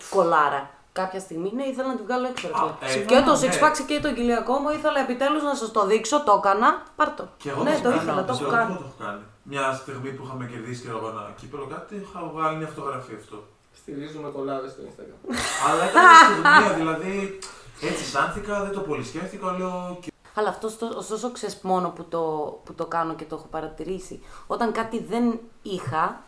[0.10, 0.70] κολάρα.
[0.92, 2.48] Κάποια στιγμή, ναι, ήθελα να την βγάλω έξω.
[2.48, 3.02] ρε Α, φίλε.
[3.04, 3.40] ε, και το ναι.
[3.42, 6.84] six pack και το κοιλιακό μου ήθελα επιτέλους να σας το δείξω, το έκανα.
[6.96, 7.28] Πάρ το.
[7.38, 8.78] Και εγώ ναι, το, το έχω ήθελα, κάνει, το ξέρω, έχω εγώ κάνει.
[8.78, 9.22] το έχω κάνει.
[9.44, 13.38] Μια στιγμή που είχαμε κερδίσει και εγώ ένα κύπελο κάτι, είχα βγάλει μια φωτογραφία αυτό.
[13.76, 15.36] Στηρίζουμε κολλάδες στο Instagram.
[15.70, 17.40] Αλλά ήταν μια στιγμία, δηλαδή
[17.82, 22.20] έτσι σάνθηκα, δεν το πολύ σκέφτηκα, λέω και Αλλά αυτό ωστόσο ξέρεις μόνο που το,
[22.64, 24.24] που το κάνω και το έχω παρατηρήσει.
[24.48, 26.22] Όταν κάτι δεν είχα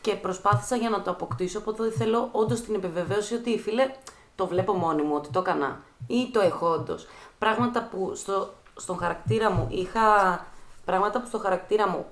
[0.00, 3.90] και προσπάθησα για να το αποκτήσω, οπότε θέλω όντως την επιβεβαίωση ότι φίλε,
[4.34, 7.06] το βλέπω μόνη μου ότι το έκανα ή το έχω όντως.
[7.38, 10.46] Πράγματα που στο, στον χαρακτήρα μου είχα.
[10.84, 12.06] Πράγματα που στο χαρακτήρα μου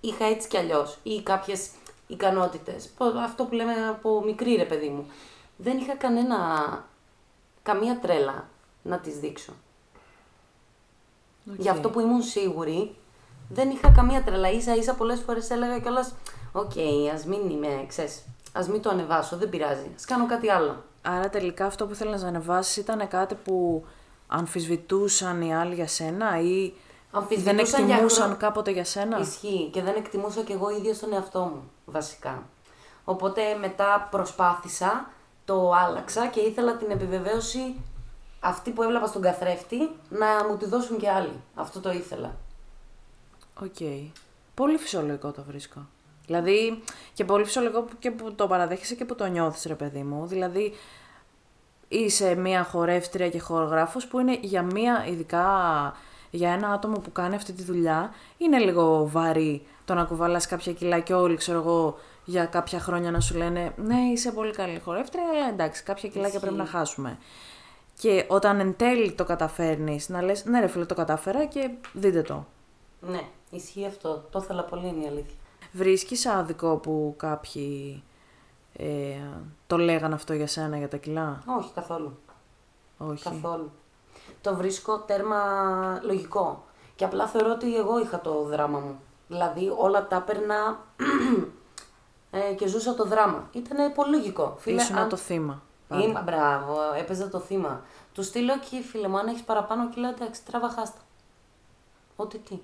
[0.00, 1.68] είχα έτσι κι αλλιώς ή κάποιες
[2.10, 2.90] ικανότητες.
[3.24, 5.06] Αυτό που λέμε από μικρή ρε παιδί μου.
[5.56, 6.38] Δεν είχα κανένα.
[7.62, 8.48] καμία τρέλα
[8.82, 9.52] να τις δείξω.
[11.50, 11.54] Οκ.
[11.58, 12.94] Για αυτό που ήμουν σίγουρη,
[13.48, 14.60] δεν είχα καμία τρέλα.
[14.60, 16.14] Ίσα ίσα πολλές φορές έλεγα κιόλας:
[16.52, 16.72] Οκ,
[17.14, 19.86] ας μην είμαι, ξέρεις, ας μην το ανεβάσω, δεν πειράζει.
[19.86, 20.84] Ας κάνω κάτι άλλο.
[21.02, 23.84] Άρα τελικά αυτό που θέλεις να ανεβάσει ήταν κάτι που
[24.26, 26.72] αμφισβητούσαν οι άλλοι για σένα ή
[27.12, 28.36] δεν Αμφισβητούσαν για εκτιμούσαν χρόνο.
[28.38, 32.42] κάποτε για σένα; Ισχύει και δεν εκτιμούσα κι εγώ ίδια τον εαυτό μου, βασικά.
[33.04, 35.10] Οπότε μετά προσπάθησα,
[35.44, 37.74] το άλλαξα και ήθελα την επιβεβαίωση
[38.40, 41.32] αυτή που έβλεπα στον καθρέφτη να μου τη δώσουν και άλλοι.
[41.54, 42.36] Αυτό το ήθελα.
[43.62, 43.76] Οκ.
[44.54, 45.80] Πολύ φυσιολογικό το βρίσκω.
[46.26, 46.82] Δηλαδή,
[47.14, 50.26] και πολύ φυσιολογικό που- και που το παραδέχεσαι και που το νιώθεις, ρε παιδί μου.
[50.26, 50.74] Δηλαδή,
[51.88, 55.44] είσαι μία χορεύτρια και χορογράφος που είναι για μία, ειδικά
[56.30, 60.72] για ένα άτομο που κάνει αυτή τη δουλειά, είναι λίγο βαρύ το να κουβαλάς κάποια
[60.72, 64.78] κιλά και όλοι, ξέρω εγώ, για κάποια χρόνια να σου λένε «Ναι, είσαι πολύ καλή
[64.78, 66.40] χορεύτρια, αλλά εντάξει, κάποια κιλάκια Ισχύει.
[66.40, 67.18] πρέπει να χάσουμε».
[68.00, 72.22] Και όταν εν τέλει το καταφέρνεις, να λες «Ναι ρε φίλε, το κατάφερα και δείτε
[72.22, 72.46] το».
[73.00, 74.24] Ναι, ισχύει αυτό.
[74.30, 75.34] Το ήθελα πολύ, είναι η αλήθεια.
[75.72, 78.02] Βρίσκεις άδικο που κάποιοι
[78.76, 78.86] ε,
[79.66, 82.18] το λέγαν αυτό για σένα, για τα κιλά; Όχι, καθόλου.
[82.98, 83.22] Όχι.
[83.22, 83.70] Καθόλου.
[84.40, 85.38] Το βρίσκω τέρμα
[86.02, 86.64] λογικό.
[86.96, 89.00] Και απλά θεωρώ ότι εγώ είχα το δράμα μου.
[89.28, 90.78] Δηλαδή όλα τα έπαιρνα
[92.30, 93.48] ε, και ζούσα το δράμα.
[93.52, 94.56] Ήταν πολύ λογικό.
[94.64, 95.62] Ήσουν αν- το θύμα.
[95.88, 96.02] πάντα.
[96.02, 97.82] Είμαι, μπράβο, έπαιζα το θύμα.
[98.14, 101.00] Του στείλω και φίλε μου, αν έχεις παραπάνω κιλά, εντάξει, τράβα χάστα.
[102.16, 102.58] Ό,τι τι.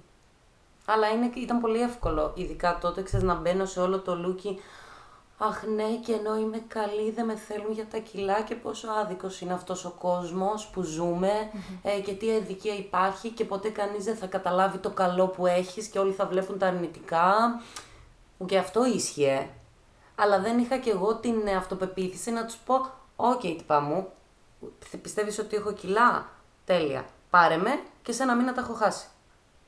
[0.87, 4.61] Αλλά είναι, ήταν πολύ εύκολο, ειδικά τότε, ξέρεις, να μπαίνω σε όλο το λούκι.
[5.39, 9.41] Αχ ναι, και ενώ είμαι καλή δεν με θέλουν για τα κιλά και πόσο άδικος
[9.41, 11.33] είναι αυτός ο κόσμος που ζουμε
[11.83, 15.87] ε, και τι αδικία υπάρχει και ποτέ κανείς δεν θα καταλάβει το καλό που έχεις
[15.87, 17.61] και όλοι θα βλέπουν τα αρνητικά.
[18.47, 19.49] Και αυτό ίσχυε.
[20.15, 22.75] Αλλά δεν είχα κι εγώ την αυτοπεποίθηση να τους πω
[23.17, 24.09] «OK, τυπά μου,
[25.03, 26.29] πιστεύεις ότι έχω κιλά,
[26.65, 29.07] τέλεια, πάρε με και σε ένα μήνα τα έχω χάσει».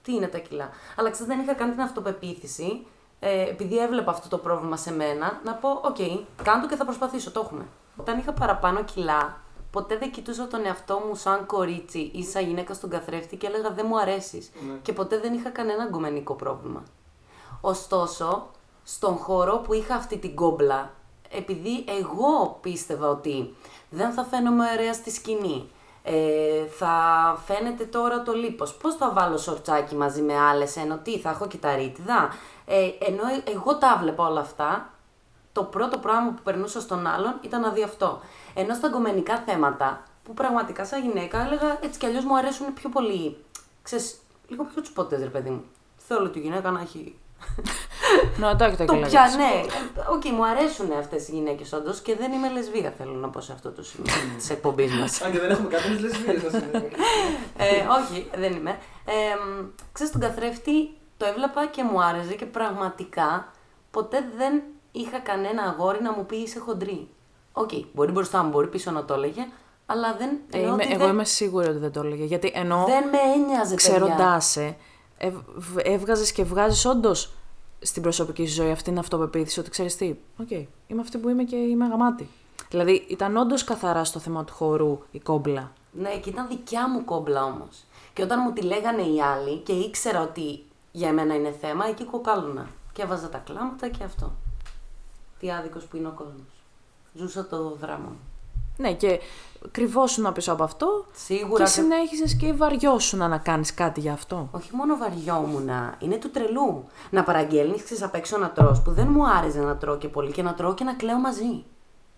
[0.03, 2.87] Τι είναι τα κιλά; Αλλά ξέρεις, δεν είχα καν την αυτοπεποίθηση,
[3.21, 5.97] ε, επειδή έβλεπα αυτό το πρόβλημα σε μένα, να πω «OK,
[6.43, 7.67] κάντο και θα προσπαθήσω, το έχουμε».
[7.97, 9.37] Όταν είχα παραπάνω κιλά,
[9.71, 13.71] ποτέ δεν κοιτούσα τον εαυτό μου σαν κορίτσι ή σαν γυναίκα στον καθρέφτη και έλεγα
[13.71, 14.51] «Δεν μου αρέσεις».
[14.67, 14.73] Ναι.
[14.83, 16.83] Και ποτέ δεν είχα κανένα γκομενικό πρόβλημα.
[17.61, 18.51] Ωστόσο,
[18.85, 20.91] στον χώρο που είχα αυτή την κόμπλα,
[21.31, 23.55] επειδή εγώ πίστευα ότι
[23.91, 25.71] δεν θα φαίνομαι ωραία στη σκηνή,
[26.11, 26.95] ε, θα
[27.47, 31.47] φαίνεται τώρα το λίπος, πώς θα βάλω σορτσάκι μαζί με άλλες, ενώ τι, θα έχω
[31.47, 32.29] κυταρίτιδα;
[32.65, 33.23] Ε, ενώ
[33.57, 34.91] εγώ τα βλέπα όλα αυτά,
[35.53, 38.21] το πρώτο πράγμα που περνούσα στον άλλον ήταν να δει αυτό.
[38.55, 42.89] Ενώ στα γκομενικά θέματα, που πραγματικά σαν γυναίκα έλεγα έτσι κι αλλιώς μου αρέσουν πιο
[42.89, 43.37] πολύ,
[43.83, 45.65] ξέρεις, λίγο πιο τσουπότες ρε παιδί μου.
[45.97, 47.19] Θέλω τη γυναίκα να έχει
[48.41, 49.37] Ναι, το έχετε το καλά πια, έτσι.
[49.37, 49.45] ναι.
[49.45, 53.41] Ε, Οκ, μου αρέσουν αυτές οι γυναίκες όντως και δεν είμαι λεσβία, θέλω να πω
[53.41, 55.23] σε αυτό το σημείο της εκπομπής μας.
[55.23, 56.89] Αν και δεν έχουμε κάποιες λεσβίες να συνδέουμε.
[57.57, 58.79] ε, όχι, δεν είμαι.
[59.05, 59.13] Ε,
[59.61, 63.53] μ, ξέρεις, τον καθρέφτη το έβλεπα και μου άρεσε και πραγματικά
[63.91, 67.09] ποτέ δεν είχα κανένα αγόρι να μου πει είσαι χοντρή.
[67.53, 69.47] Οκ, μπορεί μπροστά μου, μπορεί πίσω να το έλεγε,
[69.87, 70.31] αλλά δεν.
[70.51, 72.25] Ε, εννοώ είμαι, ότι εγώ δεν, είμαι σίγουρη ότι δεν το έλεγε.
[72.25, 74.77] Γιατί ενώ δεν με ένοιαζε, ξέροντάς σε,
[75.77, 77.33] έβγαζες και βγάζεις όντως
[77.81, 80.15] στην προσωπική σου ζωή αυτήν την αυτοπεποίθηση ότι ξέρεις τι.
[80.41, 80.51] Οκ,
[80.87, 82.29] είμαι αυτή που είμαι και είμαι γαμάτη.
[82.71, 85.73] Δηλαδή ήταν όντως καθαρά στο θέμα του χορού η κόμπλα.
[85.93, 87.85] Ναι, και ήταν δικιά μου κόμπλα όμως.
[88.13, 90.63] Και όταν μου τη λέγανε οι άλλοι και ήξερα ότι
[90.93, 92.69] για μένα είναι θέμα, εκεί κοκάλουνα.
[92.93, 94.33] Και έβαζα τα κλάματα και αυτό.
[95.39, 96.65] Τι άδικος που είναι ο κόσμος.
[97.15, 98.21] Ζούσα το δράμα μου.
[98.77, 99.21] Ναι, και
[99.71, 101.57] κρυβόσουν πίσω από αυτό Σίγουρα.
[101.65, 104.49] και και- συνέχιζες και βαριώσουν να κάνεις κάτι γι' αυτό.
[104.53, 106.85] Όχι μόνο βαριόμουνα, είναι του τρελού.
[107.11, 110.33] Να παραγγέλνεις, ξέρεις απ' έξω να τρως που δεν μου άρεσε να τρώω και πολύ
[110.33, 111.65] και να τρώω και να κλαίω μαζί.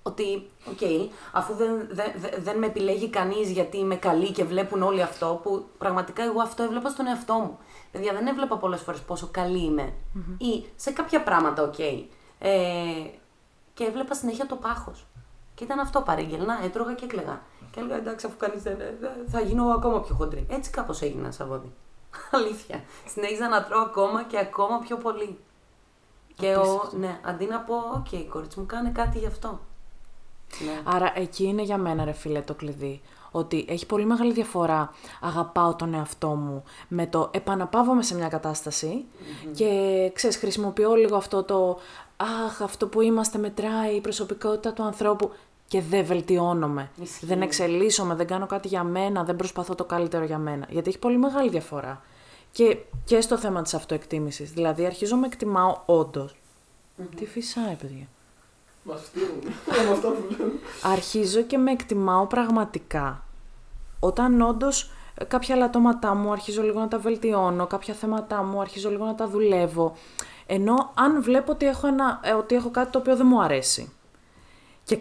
[0.03, 4.83] Ότι, οκ, αφού δεν, δεν, δεν- δεν με επιλέγει κανείς γιατί είμαι καλή και βλέπουν
[4.83, 7.59] όλοι αυτό, που πραγματικά εγώ αυτό έβλεπα στον εαυτό μου.
[7.90, 9.92] Παιδιά, δεν έβλεπα πολλές φορές πόσο καλή είμαι.
[10.38, 11.79] Ή σε κάποια πράγματα, οκ.
[11.79, 12.50] Ε,
[13.74, 15.07] και έβλεπα συνέχεια το πάχος.
[15.60, 17.40] Και ήταν αυτό, παρήγγελνα, έτρωγα και έκλαιγα.
[17.70, 18.76] Και έλεγα εντάξει, αφού κανείς δεν.
[19.00, 20.46] δεν- θα γίνω ακόμα πιο χοντρή.
[20.50, 21.72] Έτσι κάπως έγινα σα βόδι.
[22.36, 22.82] Αλήθεια.
[23.06, 25.38] Συνέχιζα να τρώω ακόμα και ακόμα πιο πολύ.
[26.34, 29.60] Και ο, ναι, αντί να πω, οκ, κορίτσι μου, κάνε κάτι γι' αυτό.
[30.64, 30.80] Ναι.
[30.84, 33.00] Άρα εκεί είναι για μένα ρε φίλε το κλειδί.
[33.30, 39.04] Ότι έχει πολύ μεγάλη διαφορά αγαπάω τον εαυτό μου με το επαναπαύομαι σε μια κατάσταση
[39.54, 39.70] και
[40.14, 41.78] ξέρεις χρησιμοποιώ λίγο αυτό το
[42.16, 45.30] αχ αυτό που είμαστε μετράει η προσωπικότητα του ανθρώπου
[45.70, 46.90] και δεν βελτιώνομαι.
[47.02, 47.26] Ισχύει.
[47.26, 50.66] Δεν εξελίσσομαι, δεν κάνω κάτι για μένα, δεν προσπαθώ το καλύτερο για μένα.
[50.70, 52.02] Γιατί έχει πολύ μεγάλη διαφορά.
[52.52, 54.52] Και, και στο θέμα της αυτοεκτίμησης.
[54.52, 56.35] Δηλαδή αρχίζω με εκτιμάω όντως.
[57.16, 58.06] Τι φυσάει παιδιά.
[58.83, 59.40] Μα στείλουν.
[59.87, 60.52] Με αυτό που λέμε.
[60.83, 63.24] αρχίζω και με εκτιμάω πραγματικά.
[64.00, 64.90] Όταν όντως
[65.28, 69.28] κάποια λατώματά μου αρχίζω λίγο να τα βελτιώνω, κάποια θέματά μου αρχίζω λίγο να τα
[69.28, 69.96] δουλεύω.
[70.46, 73.92] Ενώ αν βλέπω ότι έχω, ένα, ε, ότι έχω κάτι το οποίο δεν μου αρέσει
[74.85, 74.98] και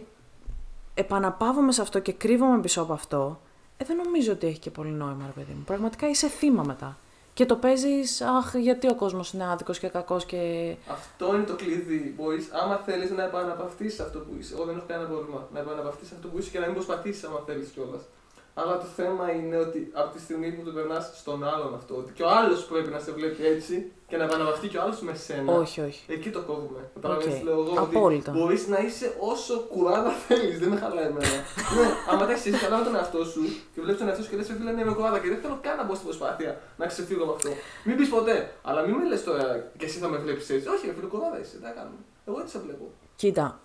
[0.99, 3.39] επαναπαύομαι σε αυτό και κρύβομαι πίσω από αυτό,
[3.77, 5.63] ε, δεν νομίζω ότι έχει και πολύ νόημα, ρε παιδί μου.
[5.65, 6.97] Πραγματικά είσαι θύμα μετά.
[7.33, 10.75] Και το παίζεις, αχ, γιατί ο κόσμος είναι άδικος και κακός και.
[10.91, 12.13] Αυτό είναι το κλειδί.
[12.17, 14.53] Μπορεί, άμα θέλεις να επαναπαυτείς αυτό που είσαι.
[14.53, 17.39] Εγώ δεν έχω κανένα πρόβλημα να επαναπαυτείς αυτό που είσαι και να μην προσπαθήσεις άμα
[17.45, 18.01] θέλεις κιόλας.
[18.53, 22.11] Αλλά το θέμα είναι ότι από τη στιγμή που το περνάς στον άλλον αυτό, ότι
[22.11, 25.13] και ο άλλος πρέπει να σε βλέπει έτσι και να επαναπαυτεί και ο άλλος με
[25.13, 25.53] σένα.
[25.53, 26.03] Όχι, όχι.
[26.07, 26.89] Εκεί το κόβουμε.
[26.93, 27.39] Καταλαβαίνεις Οκ.
[27.39, 27.79] τι λέω εγώ.
[27.79, 28.31] Απόλυτα.
[28.31, 31.27] Μπορείς να είσαι όσο κουράδα θέλεις, δεν με χαλάει εμένα.
[31.75, 33.41] ναι, άμα τα έχεις καλά με τον εαυτό σου
[33.73, 35.77] και βλέπεις τον εαυτό σου και λε: Φίλε, ναι, είμαι κουράδα και δεν θέλω καν
[35.77, 37.49] να μπω στην προσπάθεια να ξεφύγω από αυτό.
[37.83, 40.67] Μην πεις ποτέ, αλλά μην με λες τώρα και εσύ θα με βλέπεις έτσι.
[40.67, 41.99] Όχι, ρε φίλε, κουράδα είσαι, τι να κάνουμε.
[42.27, 42.85] Εγώ έτσι σε βλέπω.
[43.15, 43.59] Κοίτα,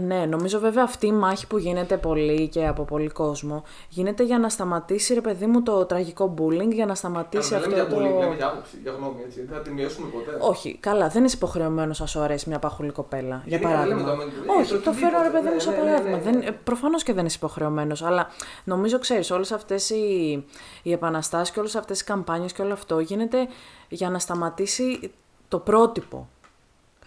[0.00, 4.38] ναι, νομίζω βέβαια αυτή η μάχη που γίνεται πολύ και από πολύ κόσμο γίνεται για
[4.38, 7.94] να σταματήσει, ρε παιδί μου, το τραγικό bullying, για να σταματήσει δεν λέμε αυτό για
[7.94, 8.02] το...
[8.10, 9.42] πολύ, λέμε για άποψη, για γνώμη έτσι.
[9.44, 10.36] Δεν θα τη μειώσουμε ποτέ.
[10.40, 13.42] Όχι, καλά, δεν είσαι υποχρεωμένος να σου αρέσει μια παχουλή κοπέλα.
[13.44, 14.26] Για Γενικά δεν λέμε παράδειγμα.
[14.26, 16.16] το αμήν- Όχι, το το φέρω ρε οτιδήποτε, παιδί μου ναι, σαν ναι, ναι, παράδειγμα.
[16.16, 16.44] ναι, Δεν, ναι.
[16.46, 18.26] ε, προφανώς και δεν είσαι υποχρεωμένος, αλλά
[18.64, 20.44] νομίζω ξέρεις, όλες αυτές οι,
[20.82, 23.48] οι επαναστάσεις και όλες αυτές οι καμπάνιες και όλο αυτό γίνεται
[23.88, 25.12] για να σταματήσει
[25.48, 26.28] το πρότυπο.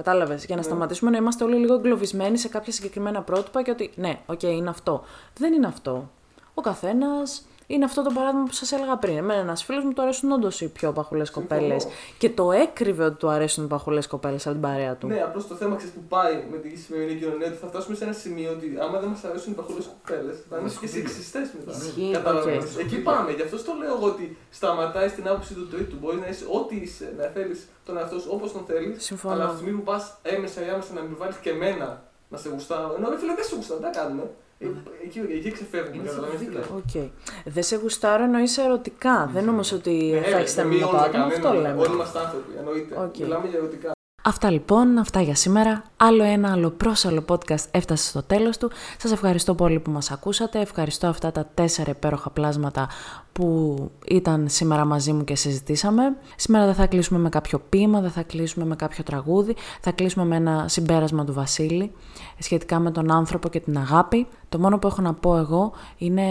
[0.03, 0.45] Κατάλαβες.
[0.45, 0.61] Για Ναι.
[0.61, 4.43] να σταματήσουμε να είμαστε όλοι λίγο εγκλωβισμένοι σε κάποια συγκεκριμένα πρότυπα και ότι ναι, οκ,
[4.43, 5.03] είναι αυτό.
[5.37, 6.09] Δεν είναι αυτό.
[6.53, 9.17] Ο καθένας είναι αυτό το παράδειγμα που σας έλεγα πριν.
[9.17, 11.87] Εμένα ένας φίλος μου του αρέσουν όντως οι πιο παχουλές κοπέλες.
[12.17, 15.07] Και το έκρυβε ότι του αρέσουν οι παχουλές κοπέλες από την παρέα του.
[15.07, 18.03] Ναι, απλώς το θέμα ξέρεις που πάει με τη σημερινή κοινωνία ότι θα φτάσουμε σε
[18.03, 21.77] ένα σημείο ότι άμα δεν μας αρέσουν οι παχουλές κοπέλες, θα είμαστε και σεξιστές μετά.
[21.77, 22.75] Ισχύει, Καταλαβαίνεις.
[22.75, 22.79] οκ.
[22.79, 23.31] Εκεί πάμε.
[23.31, 25.95] Γι' αυτό το λέω εγώ ότι σταματάει στην άποψη του τρίτου.
[26.01, 29.03] Μπορεί να είσαι ό,τι είσαι, να θέλεις τον εαυτό σου όπως τον θέλεις.
[29.03, 29.33] Συμφωνώ.
[29.33, 32.37] Αλλά από τη στιγμή που πας έμμεσα ή άμεσα να μην βάλεις και εμένα να
[32.37, 32.95] σε γουστάρω.
[32.97, 34.23] Ενώ ρε φίλε δεν σε γουστάρω, τι να κάνουμε;
[34.61, 34.65] Ε,
[35.03, 35.95] Εκεί, εκεί ξεφεύγουμε.
[35.95, 36.63] Είναι Καταλαβαίνεις τι λέω.
[36.75, 37.09] Οκ.
[37.45, 39.29] Δεν σε γουστάρω εννοεί ερωτικά.
[39.33, 41.23] Δεν όμως ότι Ναι, θα έχεις δεν θέμα με το μειώνουμε άτομο.
[41.25, 41.61] Αυτό κανέναν.
[41.69, 41.81] λέμε.
[41.81, 42.95] Όλοι είμαστε άνθρωποι, εννοείται.
[43.01, 43.17] Οκ.
[43.17, 43.91] Μιλάμε για ερωτικά.
[44.23, 45.83] Αυτά λοιπόν, αυτά για σήμερα.
[45.97, 48.71] Άλλο ένα άλλο πρόσαλο podcast έφτασε στο τέλος του.
[48.97, 50.59] Σας ευχαριστώ πολύ που μας ακούσατε.
[50.59, 52.87] Ευχαριστώ αυτά τα τέσσερα υπέροχα πλάσματα
[53.31, 53.75] που
[54.07, 56.17] ήταν σήμερα μαζί μου και συζητήσαμε.
[56.35, 59.55] Σήμερα δεν θα κλείσουμε με κάποιο ποίημα, δεν θα κλείσουμε με κάποιο τραγούδι.
[59.81, 61.91] Θα κλείσουμε με ένα συμπέρασμα του Βασίλη
[62.39, 64.27] σχετικά με τον άνθρωπο και την αγάπη.
[64.49, 66.23] Το μόνο που έχω να πω εγώ είναι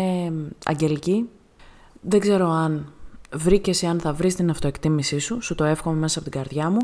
[0.65, 1.29] αγγελική.
[2.01, 2.93] Δεν ξέρω αν
[3.33, 6.71] βρήκες ή αν θα βρεις την αυτοεκτίμησή σου, σου το εύχομαι μέσα από την καρδιά
[6.71, 6.81] μου,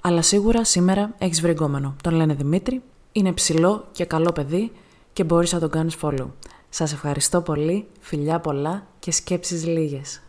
[0.00, 1.96] αλλά σίγουρα σήμερα έχεις βρει γκόμενο.
[2.02, 2.82] Τον λένε Δημήτρη,
[3.12, 4.72] είναι ψηλό και καλό παιδί
[5.12, 6.26] και μπορείς να τον κάνεις follow.
[6.68, 10.22] Σας ευχαριστώ πολύ, φιλιά πολλά και σκέψεις λίγες.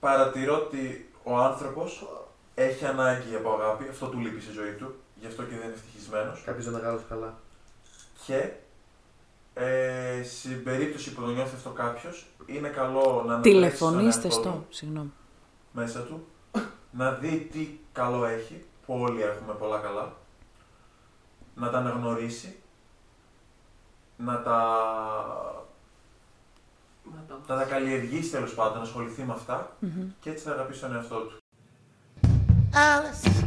[0.00, 2.06] Παρατηρώ ότι ο άνθρωπος
[2.54, 5.74] έχει ανάγκη από αγάπη, αυτό του λείπει στη ζωή του, γι' αυτό και δεν είναι
[5.74, 6.42] ευτυχισμένος.
[6.46, 7.38] Κάποιος μεγάλος καλά.
[8.26, 8.50] Και
[9.54, 15.12] ε, στην περίπτωση που το νιώθει αυτό κάποιος, είναι καλό να Τηλεφωνήστε στο, συγγνώμη.
[15.72, 16.26] Μέσα του,
[16.90, 20.16] να δει τι καλό έχει, που όλοι έχουμε πολλά καλά,
[21.54, 22.56] να τα αναγνωρίσει,
[24.16, 24.76] να τα.
[27.14, 29.76] Να τα, να τα καλλιεργήσει τέλος πάντων, να ασχοληθεί με αυτά
[30.20, 31.36] και έτσι θα αγαπήσει τον εαυτό του.
[32.72, 33.42] Alice,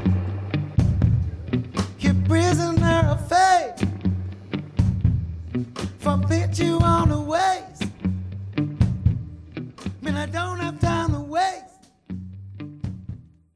[6.60, 7.80] you on the ways.
[10.02, 10.16] man.
[10.16, 11.15] I don't have time.